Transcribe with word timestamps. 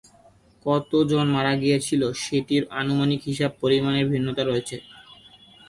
কত 0.65 0.91
জন 1.11 1.25
মারা 1.35 1.53
গিয়েছিল 1.63 2.01
সেটির 2.23 2.63
আনুমানিক 2.79 3.21
হিসাবে 3.29 3.55
পরিমাণের 3.61 4.05
ভিন্নতা 4.11 4.43
রয়েছে। 4.45 4.77